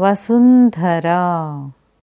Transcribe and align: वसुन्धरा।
वसुन्धरा। 0.00 1.22